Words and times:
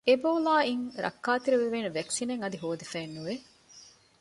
އެބޯލާއިން 0.09 0.85
ރައްކާތެރިވެވޭނެ 1.05 1.89
ވެކުސިނެއް 1.97 2.41
އަދި 2.43 2.57
ހޯދިފައެއް 2.63 3.15
ނުވެ 3.15 3.33